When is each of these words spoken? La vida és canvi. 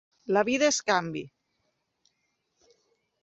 La 0.35 0.41
vida 0.47 0.69
és 0.71 0.79
canvi. 0.87 1.21